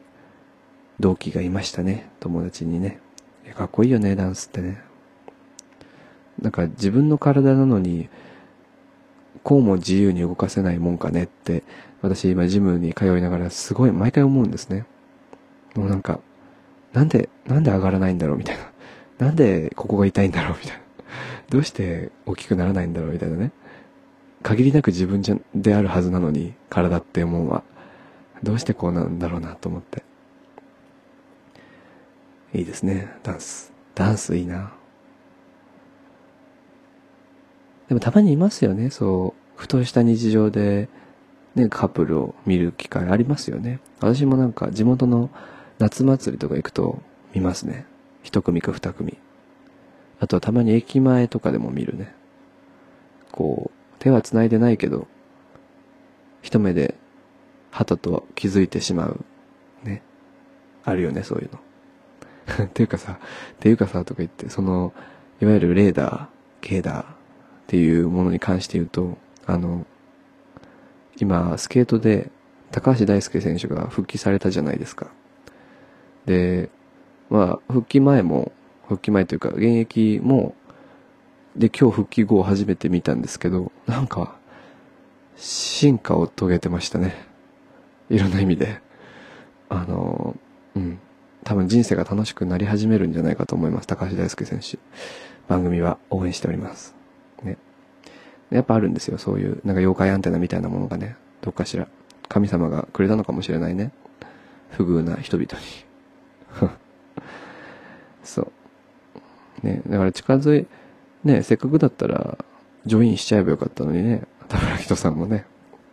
[0.99, 2.09] 同期がいましたね。
[2.21, 3.01] 友達にね。
[3.55, 4.81] かっこいいよね、ダンスってね。
[6.41, 8.09] なんか自分の体なのに、
[9.43, 11.65] こうも自由に動かせないもんかねって、
[12.01, 14.87] 私今ジムに通いながらすごい毎回思うんですね。
[15.75, 16.21] もうなんか、
[16.95, 18.73] なんで、なんで上がらないんだろうみたいな。
[19.19, 20.83] なんでここが痛いんだろうみたいな。
[21.51, 23.53] どうして大きくならないんだろうみたいなね。
[24.43, 27.63] 限りなく自分じゃ、であるはずなのに、体って思うは。
[28.43, 30.05] どうしてこうなんだろうなと思って。
[32.55, 33.73] いいですね、ダンス。
[33.95, 34.73] ダンスいいな。
[37.89, 39.61] でもたまにいますよね、そう。
[39.61, 40.89] ふとした日常で、
[41.57, 43.81] ね、カップルを見る機会ありますよね。
[44.01, 45.31] 私もなんか地元の
[45.79, 47.03] 夏祭りとか行くと
[47.35, 47.87] 見ますね。
[48.23, 49.19] 一組か二組。
[50.21, 52.15] あとはたまに駅前とかでも見るね。
[53.33, 55.07] こう、手は繋いでないけど、
[56.43, 56.95] 一目で
[57.71, 59.25] 旗と気づいてしまう。
[59.85, 60.03] ね。
[60.85, 62.65] あるよね、そういうの。
[62.67, 63.17] っていうかさ、っ
[63.59, 64.93] ていうかさ、とか言って、その、
[65.41, 66.27] いわゆるレーダー、
[66.61, 67.19] ケーダー、
[67.69, 69.87] っていうものに関して言うと、あの、
[71.21, 72.31] 今、スケートで
[72.71, 75.09] 高橋大輔選手が復帰されたじゃないですか。
[76.25, 76.71] で、
[77.31, 78.53] まあ、復帰前も、
[78.89, 80.55] 復帰前というか、現役も、
[81.57, 84.37] で、今日復帰後初めて見たんですけど、なんか、
[85.37, 87.15] 進化を遂げてましたね。
[88.11, 88.81] いろんな意味で。
[89.69, 90.37] あの、
[90.75, 90.99] うん。
[91.45, 93.87] 多分人生が楽しくなり始めるんじゃないかと思います。
[93.87, 94.79] 高橋大輔選手。
[95.49, 96.95] 番組は応援しております。
[97.43, 97.57] ね。
[98.51, 99.19] やっぱあるんですよ。
[99.19, 101.17] そういう、なんか妖怪アンテナみたいなものがね。
[101.43, 101.89] どっかしら。
[102.29, 103.93] 神様がくれたのかもしれないね。
[104.71, 105.49] 不遇な人々
[106.61, 106.69] に。
[108.29, 108.53] そ
[109.63, 109.67] う。
[109.67, 109.83] ね。
[109.89, 110.67] だから近づい、
[111.25, 112.37] ね、せっかくだったら、
[112.85, 114.23] ジョインしちゃえばよかったのにね。
[114.49, 115.47] 田村人さんもね、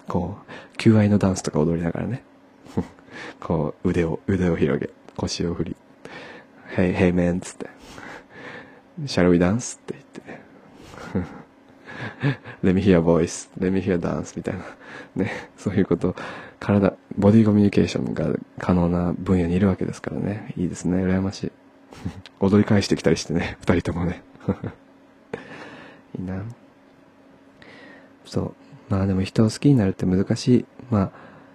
[0.07, 0.37] こ
[0.73, 2.23] う、求愛のダンスとか踊りながらね。
[3.39, 5.75] こう、腕を、腕を広げ、腰を振り、
[6.75, 7.39] Hey, hey man!
[7.39, 7.69] つって、
[9.03, 9.77] Shall we dance?
[9.77, 10.41] って言ってね。
[12.63, 14.65] Let me hear voice, let me hear dance みたいな。
[15.15, 16.15] ね、そういうこと、
[16.59, 18.27] 体、ボディコミュニケーションが
[18.59, 20.53] 可能な分野にいるわけですからね。
[20.57, 21.51] いいですね、羨ましい。
[22.39, 24.21] 踊り返してきたりしてね、 二人ともね。
[26.17, 26.43] いいな。
[28.25, 28.53] そう。
[28.89, 30.65] まあでも人を好きになるって難しい。
[30.91, 31.11] まあ、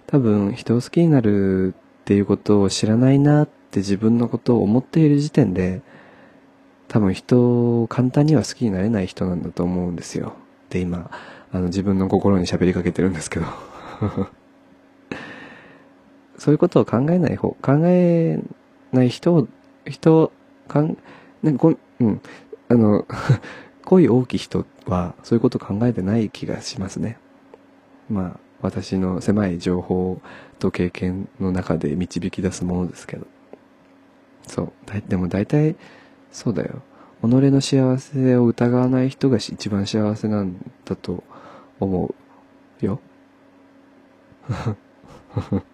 [0.06, 5.82] 多分人を好きになるっていうことを知らないなって自分のことを思っている時点で、
[6.88, 10.34] 多分人を簡単には好きになれない人なんだと思うんですよ。
[10.70, 11.10] で、今、
[11.52, 13.46] あの自分の心に喋りかけてるんですけど。
[16.40, 18.40] そういうことを考えない方、考え
[18.92, 19.46] ない人を、
[19.86, 20.32] 人、
[20.68, 20.96] かん、
[21.42, 21.68] なんか
[22.00, 22.20] うん、
[22.68, 23.06] あの、
[23.84, 27.18] 恋大きい人はそういうこと考えてない気がしますね。
[28.08, 30.20] まあ、私の狭い情報
[30.58, 33.26] と経験の中で導き出すものですけど。
[34.46, 34.72] そう。
[35.08, 35.76] でも大体、
[36.30, 36.82] そうだよ。
[37.22, 41.22] 己の幸せを疑わない人が一番幸せなんだと
[41.78, 42.14] 思
[42.82, 43.00] うよ。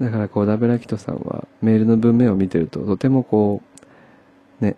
[0.00, 3.62] だからこう、ダブラキトさんはメールの文面を見てるととてもこ
[4.60, 4.76] う、ね、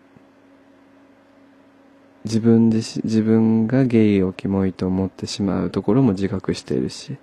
[2.24, 7.16] 自分自自分がゲイをキモいと思ってしまうところも自覚しているし、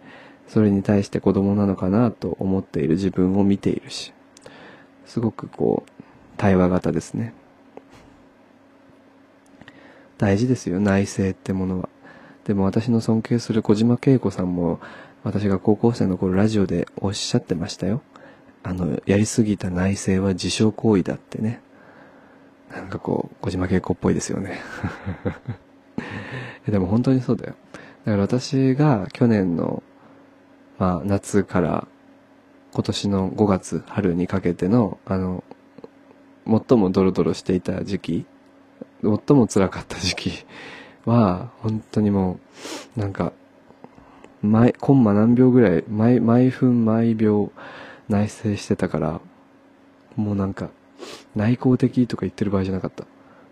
[0.47, 4.13] それに対して子供なのかなと思っている自分を見ているし、
[5.05, 5.91] すごくこう、
[6.37, 7.33] 対話型ですね。
[10.17, 11.89] 大事ですよ、内省ってものは。
[12.45, 14.79] でも私の尊敬する小島恵子さんも、
[15.27, 18.01] 私が高校生の頃ラジオでおっしゃってましたよ。
[18.63, 21.59] あの、やりすぎた内省は自傷行為だってね。
[22.71, 24.57] なんかこう、小島恵子っぽいですよね。
[26.65, 27.55] でも本当にそうだよ。
[28.05, 29.83] だから私が去年の、
[30.79, 31.89] まあ夏から
[32.71, 35.43] 今年の5月、春にかけての、あの、
[36.45, 38.25] 最もドロドロしていた時期、
[39.01, 40.45] 最も辛かった時期
[41.03, 42.39] は、本当にも
[42.95, 43.33] う、なんか、
[44.41, 47.51] 毎、コンマ何秒ぐらい、毎、毎分毎秒
[48.09, 49.21] 内省してたから、
[50.15, 50.69] もうなんか、
[51.35, 53.05] 内向的とか言ってる場合じゃなかった。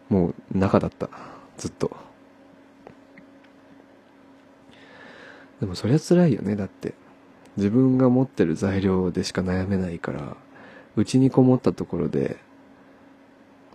[0.09, 1.09] もう中だった。
[1.57, 1.95] ずっと。
[5.59, 6.93] でもそりゃ辛いよね、だって。
[7.57, 10.35] 自分が持ってる材料でしか悩めないから、
[10.95, 12.37] うちにこもったところで、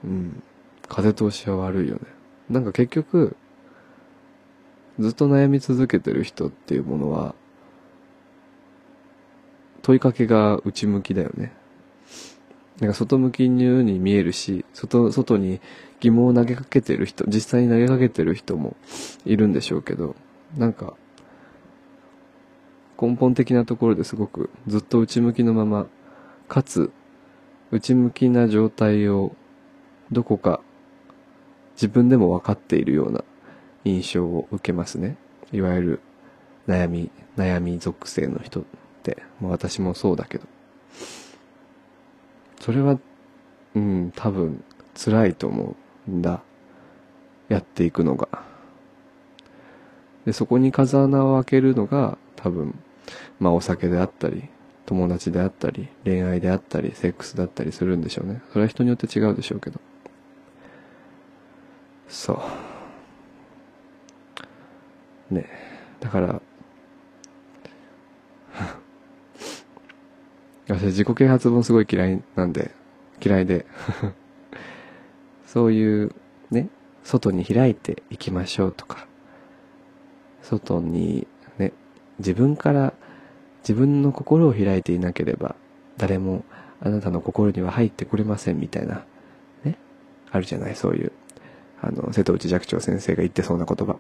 [0.05, 0.42] うん、
[0.88, 2.01] 風通しは悪いよね。
[2.49, 3.37] なんか結局、
[5.01, 7.35] ずっと悩み続けてる人っていうものは、
[9.83, 11.53] 問いかけが内向きだよね。
[12.81, 15.61] なんか外向きにに見えるし、外、外に
[16.01, 18.77] 疑問を投げかけてる人、実際に投げかけてる人も
[19.25, 20.17] いるんでしょうけど、
[20.57, 20.95] なんか、
[23.01, 25.87] 根本的なところですごくずっと内向きのまま、
[26.49, 26.91] かつ、
[27.71, 29.35] 内向きな状態を
[30.13, 30.61] どこか
[31.77, 33.25] 自分でも分かっているような
[33.85, 35.16] 印象を受けますね。
[35.53, 36.01] いわゆる
[36.69, 38.64] 悩み、悩み属性の人っ
[39.03, 40.47] て、まあ、私もそうだけど。
[42.61, 42.99] それは、
[43.75, 44.62] うん、多分
[44.95, 45.77] 辛いと思
[46.09, 46.43] うんだ。
[47.49, 48.29] やっていくのが。
[50.25, 52.79] で、そこに風穴を開けるのが多分、
[53.38, 54.45] まあお酒であったり、
[54.87, 58.43] 友達であったり、恋愛であったり、セックスだったりするんでしょうね。
[58.53, 59.81] それは人によって違うでしょうけど。
[62.09, 62.69] そう。
[65.31, 65.47] ね。
[66.01, 66.43] だから、
[70.69, 72.71] 私自己啓発本すごい嫌いなんで、
[73.25, 73.66] 嫌いで。
[75.47, 76.14] そういう
[76.51, 76.69] ね、
[77.03, 79.07] 外に開いていきましょうとか、
[80.43, 81.27] 外に
[81.59, 81.73] ね、
[82.19, 82.93] 自分から
[83.62, 85.55] 自分の心を開いていなければ
[85.99, 86.45] 誰も
[86.81, 89.05] あなたの心には入ってくれませんみたいな、
[89.64, 89.77] ね、
[90.31, 91.12] あるじゃない、そういう、
[91.83, 93.99] あの、瀬戸内寂聴先生が言ってそうな言葉。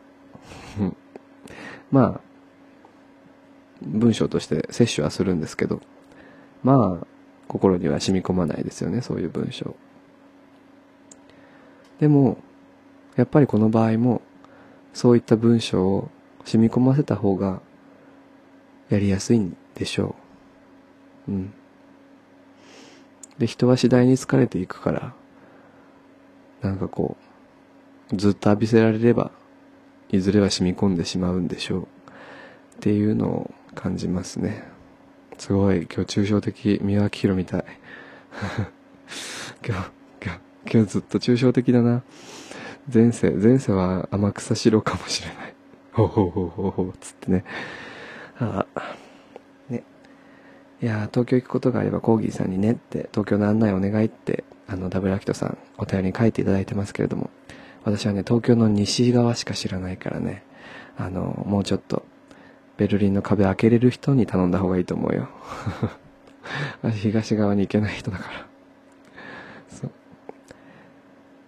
[1.90, 2.20] まあ、
[3.82, 5.80] 文章として摂取はするんですけど、
[6.62, 7.06] まあ、
[7.48, 9.74] 心には染み込まないですよねそういう文章。
[11.98, 12.38] でも
[13.16, 14.22] やっぱりこの場合も
[14.94, 16.10] そういった文章を
[16.44, 17.60] 染み込ませた方が
[18.88, 20.14] やりやすいんでしょ
[21.28, 21.32] う。
[21.32, 21.52] うん。
[23.38, 25.14] で人は次第に疲れていくから
[26.62, 27.16] なんかこ
[28.12, 29.30] うずっと浴びせられれば
[30.12, 31.82] いずれは染み込んでしまうんでしょう。
[31.82, 31.86] っ
[32.80, 34.64] ていうのを感じますね。
[35.38, 37.64] すごい今日抽象的三輪明宏みたい。
[39.66, 39.90] 今日
[40.22, 40.40] 今日
[40.72, 42.02] 今日ずっと抽象的だな。
[42.92, 45.54] 前世前世は天草四郎かもしれない。
[45.92, 47.44] ほうほうほうほうほうつってね。
[48.38, 48.96] ああ
[49.68, 49.84] ね。
[50.82, 57.30] いや東京行くことがあればコーギーさんにねって東京の案内お願いってあのダブルアキトさんお便りに書いていただいてますけれども。
[57.84, 60.42] 私はね東京の西側しか知らないからね。
[60.96, 62.04] あのもうちょっと
[62.76, 65.28] ベルリンの壁開けれる人に頼んだ方がいいと思うよ。
[66.82, 68.46] 私東側に行けない人だから。
[69.68, 69.90] そう。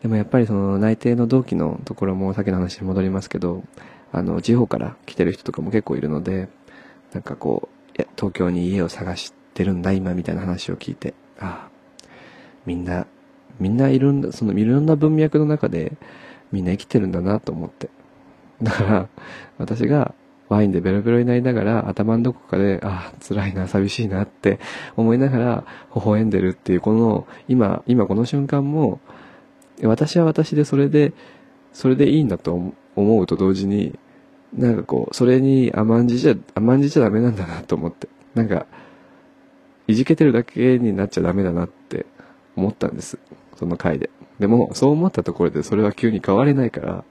[0.02, 3.62] でもやっぱりその内定の同期のところもさっきの話に戻りますけど
[4.10, 6.48] あの地方から来てる人とかも結構いるので
[7.12, 7.68] なんかこ
[7.98, 11.72] う東京に家を探してるんだ今みたいな話を聞いてああ
[12.66, 13.06] みんな
[13.60, 15.92] みんないるんだそのいろんな文脈の中で
[16.50, 17.90] みんな生きてるんだなと思って。
[18.62, 19.08] だから
[19.58, 20.14] 私が
[20.48, 24.60] ワインでベロベロになりながら頭のどこかでああ辛いな寂しいなって
[24.96, 29.00] 思いながら微笑んでるっていうこの今今この瞬間も
[29.82, 31.12] 私は私でそれで
[31.72, 33.98] それでいいんだと思うと同時に
[34.52, 38.08] なんかこうそれに甘んじちゃ甘んじちゃダメなんだなと思って。
[38.34, 38.66] なんか
[39.86, 42.06] いじけてるだけになっちゃダメだなって
[42.56, 43.18] 思ったんです。
[43.62, 44.10] その回で。
[44.40, 47.04] でもそう思ったところでそれは急に変われないから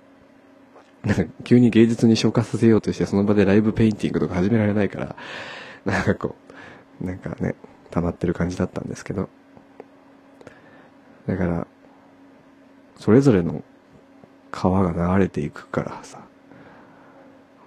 [1.03, 5.15] なんか急に芸術に昇華させようとしてその場でライブペインティングとか始められないから
[5.85, 6.35] なんかこ
[7.01, 7.55] うなんかね
[7.89, 9.29] 溜まってる感じだったんですけど。
[11.25, 11.67] だから
[12.97, 13.63] それぞれの
[14.51, 16.19] 川が流れていくからさ。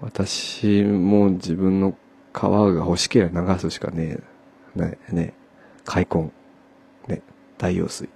[0.02, 1.96] 私も自分の
[2.34, 4.18] 川が欲しければ流すしかね
[4.76, 5.34] えねね
[5.86, 6.30] 開墾。
[7.08, 7.22] ね
[7.56, 8.10] 太陽水。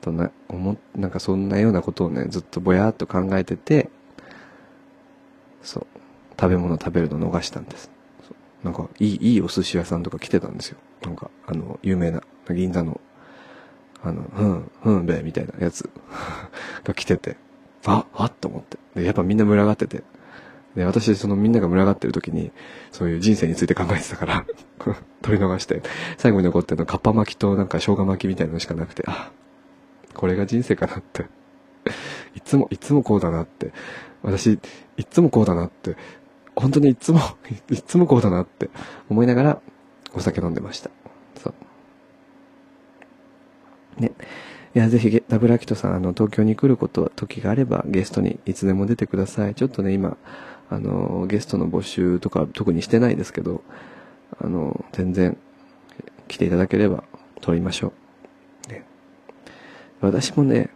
[0.00, 3.90] とな思なんかそんなようなことをねずっとぼやっと考えてて
[5.62, 5.86] そう。
[6.40, 7.90] 食べ物食べるの逃したんです。
[8.62, 10.78] なんかいいいいお寿司屋さんとか来てたんですよ。
[11.02, 13.00] なんかあの有名な銀座の
[14.02, 15.90] あの、ふん、ふんべみたいなやつ。
[16.84, 17.36] が来てて、
[17.86, 18.78] あ、あっと思って。
[18.94, 20.02] で、やっぱみんな群がってて。
[20.76, 22.52] で、私、そのみんなが群がってる時に、
[22.92, 24.46] そういう人生について考えてたから
[25.22, 25.82] 取り逃して、
[26.16, 29.32] 最後に残ってるの、カッパ巻きとなんか生姜巻きみたいなのしかなくて、あ、
[30.18, 31.26] これが人生かなって。
[32.34, 33.72] いつも、いつもこうだなって。
[34.24, 34.58] 私、
[34.96, 35.96] いつもこうだなって。
[36.56, 37.20] 本当にいつも、
[37.70, 38.68] いつもこうだなって
[39.08, 39.60] 思いながら
[40.14, 40.90] お酒飲んでました。
[41.40, 41.54] そ
[43.96, 44.02] う。
[44.02, 44.10] ね。
[44.74, 49.54] いや、ぜひ、ダブルアキトさん、あの、東京に来ること、時があれば、ゲストにいつでも出てください。
[49.54, 50.16] ちょっとね、今、
[50.68, 53.62] あの、ゲストの募集とか特にしてないですけど、
[54.40, 55.38] あの、全然、
[56.26, 57.04] 来ていただければ、
[57.40, 58.07] 撮りましょう。
[60.00, 60.70] 私もね、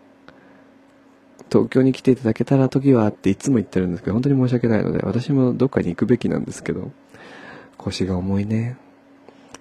[1.50, 6.90] 東京に来ていただけたら時はあっていつも言ってるんですけど、本当に申し訳ないので、私もどっかに行くべきなんですけど、
[7.76, 8.76] 腰が重いね。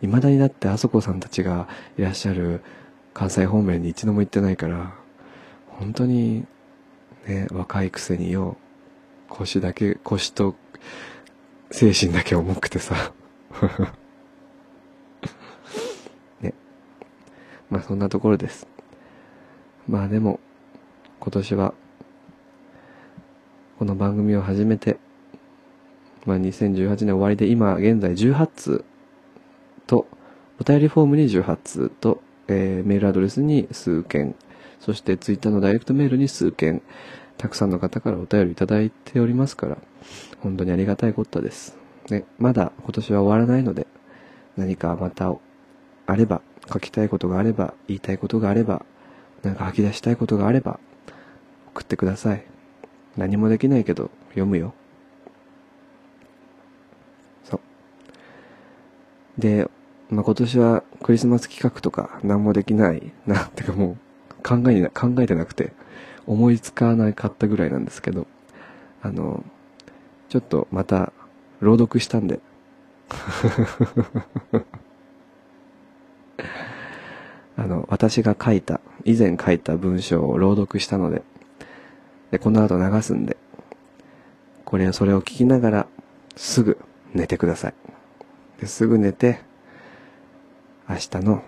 [0.02, 2.62] 未だにだってあそこさんたちがいらっしゃる
[3.14, 4.96] 関西方面に一度も行ってないから
[5.68, 6.46] 本当に
[7.28, 8.58] ね若いくせによ
[9.30, 10.56] 腰だけ腰と
[11.70, 13.14] 精神だけ重くてさ。
[16.42, 16.54] ね。
[17.70, 18.68] まあそんなところです。
[19.88, 20.40] まあでも
[21.20, 21.74] 今年は
[23.80, 24.98] この番組を始めて
[26.26, 28.86] まあ2018年終わりで今現在18通
[29.88, 30.08] と
[30.60, 34.36] お便りフォームに18通とえー、メールアドレスに数件、
[34.80, 36.82] そしてツイッターのダイレクトメールに数件、
[37.38, 39.78] たくさんの方からお便りいただいておりますから、
[40.42, 41.78] 本当にありがたいことです。
[42.10, 43.88] ね、まだ今年は終わらないので、
[44.58, 45.34] 何かまた
[46.08, 48.86] あれば、書きたいことがあれば、言いたいことがあれば、
[49.44, 50.80] なんか吐き出したいことがあれば、
[51.74, 52.44] 送ってください。
[53.18, 54.74] 何もできないけど、読むよ。
[57.44, 57.58] そ
[59.38, 59.42] う。
[59.42, 59.70] で、
[60.10, 63.98] まあ、今年はクリスマス企画とか何もできない、なんてかも
[64.40, 65.74] う考え考えてなくて
[66.28, 68.28] 思いつかなかったぐらいなんですけど、
[69.02, 69.44] あの、
[70.30, 71.14] ちょっとまた
[71.60, 72.40] 朗読したんで
[77.62, 81.22] あの、私が書いた、以前書いた文章を朗読したので、
[82.32, 83.38] で、この後流すんで、
[84.66, 85.88] これ、それを聞きながら、
[86.36, 86.80] すぐ
[87.14, 87.74] 寝てください。
[88.60, 89.42] ですぐ寝て、
[90.90, 91.44] 明日の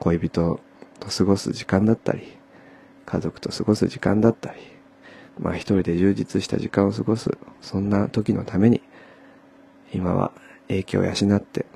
[0.00, 0.58] 恋人
[0.98, 2.36] と過ごす時間だったり、
[3.06, 4.58] 家族と過ごす時間だったり、
[5.38, 8.82] まあ一人で充実した時間を過ごす、そんな時のために、
[9.94, 10.32] 今は
[10.66, 11.66] 影響を養って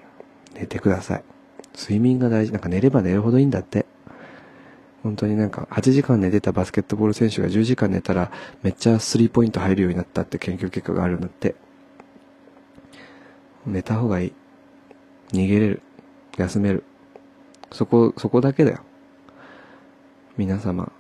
[0.55, 1.36] 寝てください。
[1.77, 2.53] 睡眠が大事。
[2.53, 3.87] なんか寝れば寝るほどいいんだって。
[5.03, 8.33] 本当になんか8時間寝てたバスケットボール選手が10時間寝たら
[8.65, 11.55] めっちゃスリーポイント入るようになったって研究結果があるんだって。
[13.67, 14.33] 寝た方がいい。
[15.33, 15.83] 逃げれる。
[16.37, 16.85] 休める。
[17.73, 18.79] そこ、そこだけだよ。
[20.37, 20.93] 皆様、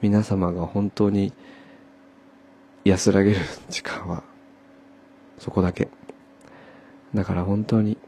[0.00, 1.32] 皆様が本当に
[2.84, 3.36] 安らげる
[3.70, 4.22] 時間は、
[5.38, 5.88] そこだけ。
[7.14, 7.98] だから本当に、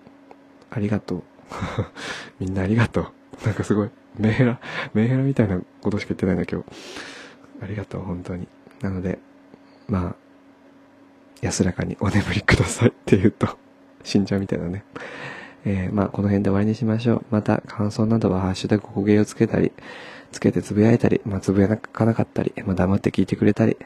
[0.71, 1.23] ありがとう。
[2.41, 3.47] みんなありがとう。
[3.47, 4.61] なんかすごい、メンヘラ、
[4.95, 6.67] メンヘラみたいなことしか言ってないんだ今日。
[7.63, 8.49] ありがとう、本当に。
[8.81, 9.19] なので、
[9.89, 10.15] まあ、
[11.41, 13.59] 安らかにお眠りくださいって言うと、
[14.05, 14.85] 死んじゃうみたいなね。
[15.65, 17.25] えー、まあ、この辺で終わりにしましょう。
[17.31, 19.73] また、感想などはハッシュタグこげをつけたり、
[20.33, 23.77] つけてつぶやいたり、まあ、つぶやかなかったり、まあ、黙って聞いてくれたり、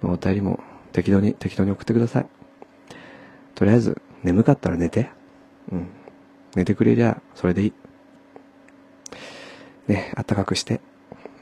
[0.00, 0.60] まあ、お便りも
[0.92, 2.26] 適当に、適当に送ってください。
[3.54, 5.10] とりあえず、眠かったら寝て。
[5.70, 5.88] うん。
[6.54, 7.72] 寝てくれりゃ、それでいい。
[9.88, 10.80] ね、あったかくして。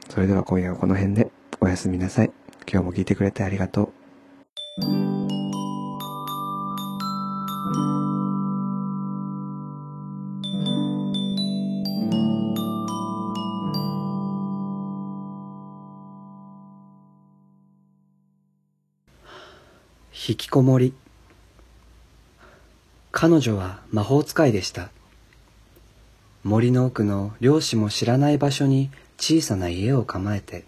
[0.08, 1.30] それでは今夜はこの辺で、
[1.60, 2.32] おやすみなさい。
[2.70, 4.00] 今日も聞いてくれてありがとう。
[20.28, 20.94] 引きこもり
[23.10, 24.90] 彼女は魔法使いでした
[26.44, 30.64] 森の奥の漁師も知らない場所に小さな家を構えて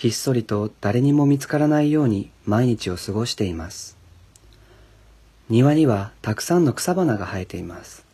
[0.00, 3.98] ひっそりと誰にも見つからないように毎日を過ごしています。
[5.50, 8.06] 庭にはたくさんの草花が生えています。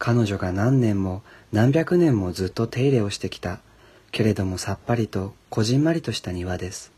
[0.00, 1.22] 彼女が何年も
[1.52, 3.60] 何百年もずっと手入れをしてきた
[4.10, 6.90] けれどもさっぱりとこじんまりとした庭です。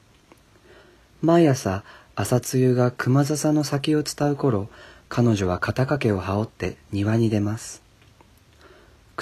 [1.21, 1.85] 毎朝
[2.15, 4.71] 朝露が熊笹の先を伝う頃
[5.11, 7.82] 彼女は肩掛けを羽織って庭に出ます。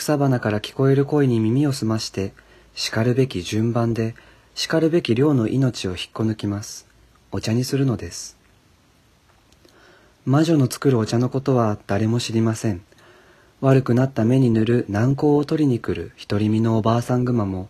[0.00, 2.32] 草花から聞こえる声に耳を澄まして
[2.74, 4.14] しかるべき順番で
[4.54, 6.88] しかるべき量の命を引っこ抜きます
[7.32, 8.38] お茶にするのです
[10.24, 12.80] 魔女の作るお茶のことは誰も知りません
[13.60, 17.68] 悪くなった目に塗る軟膏を取りに来る独り身のおばあさん熊も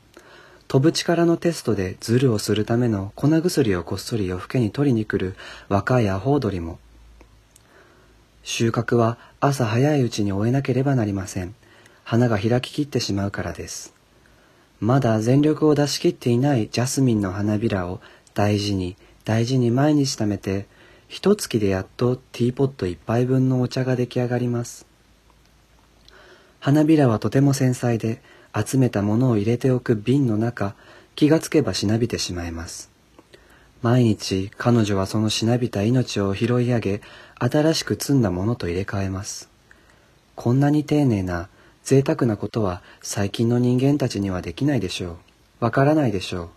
[0.68, 5.34] 飛ぶ力のテストでズルをするための粉薬をこっそり夜更けに取りに来る
[5.68, 6.78] 若いアホウドリも。
[8.44, 11.56] 収穫は朝早いうちに終えなければなりません。
[12.10, 13.94] 花が開ききってしまうからです。
[14.80, 18.00] まだ全力を出し切っていないジャスミンの花びらを
[18.34, 20.66] 大事に大事に毎日貯めて、
[21.06, 24.86] 一月でやっとティーポット一杯分のお茶が出来上がります。
[26.58, 28.20] 花びらはとても繊細で、
[28.52, 30.74] 集めたものを入れておく瓶の中、
[31.14, 32.90] 気がつけばしなびてしまいます。
[33.82, 37.02] 毎日彼女はそのしなびた命を拾い上げ、
[37.38, 39.48] 新しく積んだものと入れ替えます。
[40.34, 41.48] こんなに丁寧な、
[41.82, 45.12] 贅沢なことは最近の人間たちにはできないでしょ
[45.60, 45.64] う。
[45.64, 46.48] わからないでしょう。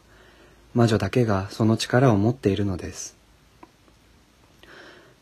[0.73, 3.15] 魔女だけがその力を持っているのです。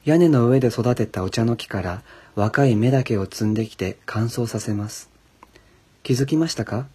[0.04, 2.02] 屋根の上で育てたお茶の木から
[2.36, 5.10] 若い芽だけを摘んできて乾燥させます。
[6.04, 6.88] 気づきましたか？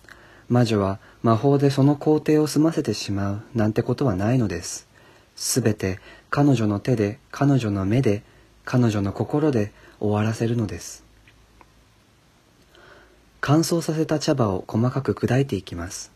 [0.48, 4.88] 魔女は魔法でその工程を済ませてしまうなんてことはないのです。
[5.36, 6.00] すべて
[6.30, 8.22] 彼女の手で、彼女の目で、
[8.64, 11.04] 彼女の心で終わらせるのです。
[13.48, 16.10] 乾燥させた茶葉を細かく砕いていきます。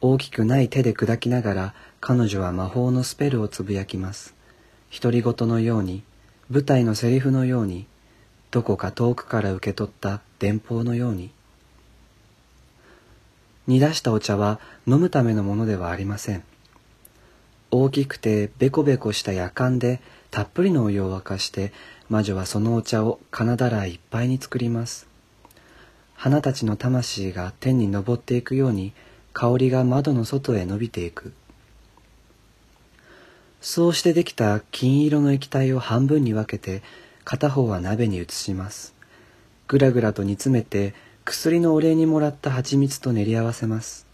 [0.00, 4.32] 大きくない手で砕きながら彼女は魔法のスペルをつぶやきます。
[4.92, 6.04] 独り言のように、
[6.48, 7.86] 舞台のセリフのように、
[8.52, 11.32] どこか遠くから受け取った電報のように。
[13.66, 16.44] 煮出したお茶は飲むためのものではありません。
[17.72, 20.00] 大きくてベコベコした夜間で
[20.30, 21.72] たっぷりのお湯を沸かして
[22.08, 25.10] 魔女はそのお茶を金だらいっぱいに作ります。
[26.22, 28.92] 花たちの魂が天に昇っていくように
[29.32, 31.32] 香りが窓の外へ伸びていく。
[33.60, 36.84] そうしてできた金色の液体を半分に分けて
[37.24, 38.94] 片方は鍋に移します。
[39.66, 40.94] ぐらぐらと煮詰めて
[41.24, 44.06] 薬のお礼にもらった蜂蜜と練り合わせます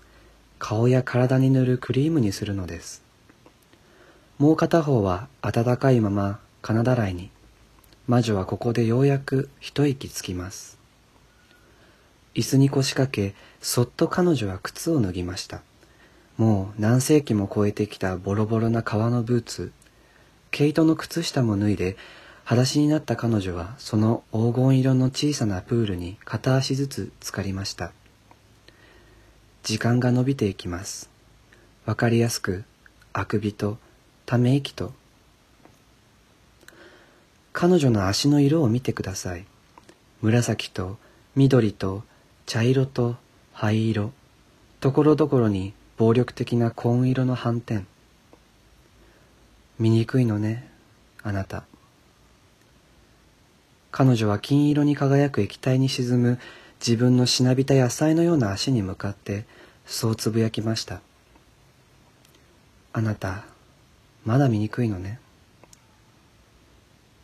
[0.59, 3.03] 顔や体に塗るクリームにするのです
[4.39, 7.29] もう片方は温かいまま金だらいに
[8.07, 10.78] 魔女はここでようやく一息つきます
[12.39, 15.61] 椅子に腰掛けそっと彼女は靴を脱ぎました。
[16.37, 19.73] もう何世紀も超えてきたボロボロな革のブーツ。
[20.53, 21.97] 毛糸の靴下も脱いで
[22.45, 27.91] 裸足になった彼女はその黄金色の小さなプールに片足ずつ浸かりました。
[29.65, 31.11] 時間が伸びていきます。
[31.87, 32.63] わかりやすく
[33.13, 33.79] あくびと
[34.27, 34.93] ため息と。
[37.53, 39.45] 彼女の足の色を見てください。
[40.23, 40.99] 紫と
[41.35, 42.05] 緑と
[42.49, 43.17] 茶色と
[43.53, 44.11] 灰色。
[44.81, 47.87] ところどころに暴力的な紺色の斑点。
[49.79, 50.67] 醜いのね
[51.23, 51.65] あなた。
[53.91, 56.39] 彼女は金色に輝く液体に沈む
[56.81, 59.45] 自分のしなびた野菜のような足に向かって
[59.85, 61.03] そうつぶやきました。
[62.95, 63.45] あなた
[64.25, 65.21] まだ醜いのね。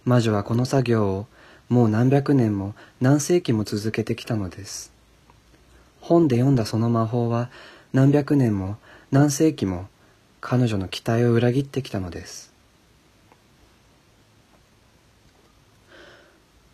[0.05, 1.27] 魔女はこの作業を
[1.71, 4.93] もう何百年も何世紀も続けてきたのです。
[6.05, 7.49] 本で読んだその魔法は
[7.95, 8.77] 何百年も
[9.11, 9.89] 何世紀も
[10.43, 12.53] 彼女の期待を裏切ってきたのです。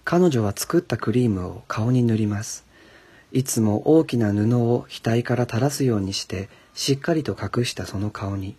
[0.04, 2.64] 彼女は作ったクリームを顔に塗ります。
[3.30, 8.56] いつも大きな布を額から垂らすようにしてしっかりと隠したその顔に。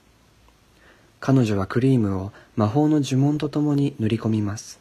[1.19, 4.79] 彼女はクリームを魔法の呪文とともに塗り込みます。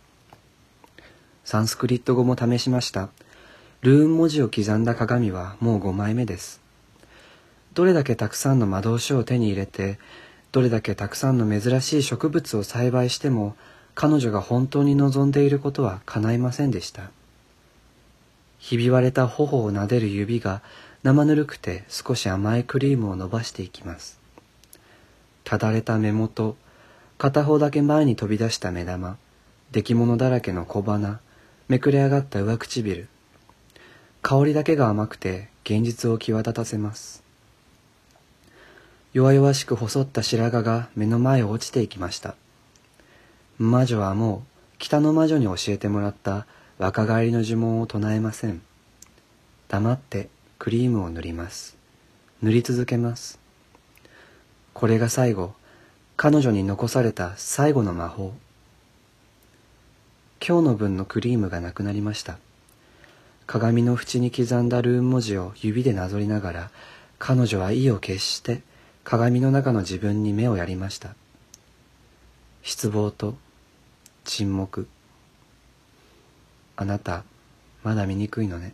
[1.45, 3.09] サンスクリット語も試しました。
[3.83, 6.61] ルーン文字を刻んだ鏡はもう5枚目です。
[7.72, 9.99] どれだけたくさんの魔導書を手に入れて
[10.53, 13.57] どれだけたくさんの珍しい植物を栽培しても
[13.95, 17.11] 彼女が本当に望んでいることは叶いませんでした。
[18.59, 20.61] ひび割れた頬を撫でる指が
[21.03, 24.20] 生ぬるくて少し甘いクリームを伸ばしていきます。
[25.43, 26.55] ただれた目元
[27.16, 29.16] 片方だけ前に飛び出した目玉
[29.72, 31.20] 出来物だらけの小鼻
[31.68, 33.09] めくれ上がった上唇
[34.23, 37.23] 香りだけが甘くて現実を際立たせます。
[39.12, 42.37] 弱々しく細った白髪が目の前を落ちていきました。
[43.59, 46.47] 魔女はもう北の魔女に教えてもらった
[46.79, 48.62] 若返りの呪文を唱えません。
[49.68, 51.77] 黙ってクリームを塗ります。
[52.43, 53.39] 塗り続けます。
[54.75, 55.55] これが最後
[56.16, 58.35] 彼女に残された最後の魔法。
[60.47, 62.39] 今日の分のクリームがなくなりました。
[63.51, 66.70] 鏡の縁に刻んだルーン文字を指でなぞりながら
[67.18, 68.62] 彼女は意を決して
[69.03, 71.16] 鏡の中の自分に目をやりました。
[72.62, 73.34] 失望と
[74.22, 74.86] 沈黙。
[76.76, 77.24] あなた
[77.82, 78.72] まだ醜いのね。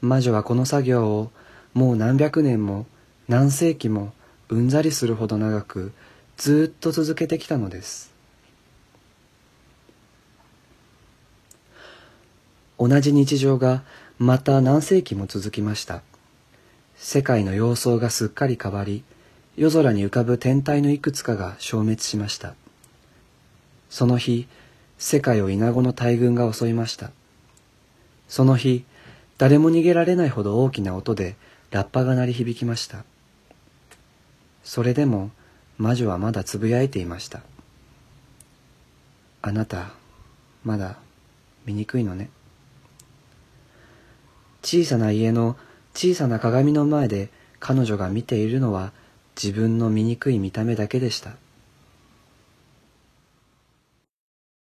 [0.00, 1.32] 魔女はこの作業を
[1.74, 2.86] もう何百年も
[3.26, 4.12] 何世紀も
[4.48, 5.90] うんざりするほど長く
[6.36, 8.15] ずっと続けてきたのです。
[12.78, 13.82] 同じ日常が
[14.18, 16.02] また何世紀も続きました。
[16.96, 19.04] 世界の様相がすっかり変わり
[19.56, 22.54] 夜空に浮かぶ天体のいくつかが消滅しました。
[23.88, 24.46] その日
[24.98, 27.10] 世界をイナゴの大群が襲いました。
[28.28, 28.84] その日
[29.38, 31.36] 誰も逃げられないほど大きな音で
[31.70, 33.04] ラッパが鳴り響きました。
[34.64, 35.30] それでも
[35.78, 37.40] 魔女はまだつぶやいていました。
[39.42, 39.90] あなた
[40.64, 40.96] まだ
[41.66, 42.30] 醜いのね。
[44.66, 45.56] 小さな家の
[45.94, 47.28] 小さな鏡の前で
[47.60, 48.90] 彼女が見ているのは
[49.40, 51.36] 自分の醜い見た目だけでした。